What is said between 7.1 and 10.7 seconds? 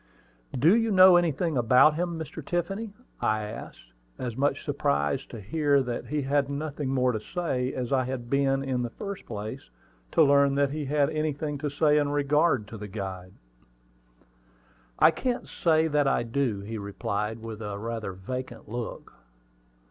to say as I had been, in the first place, to learn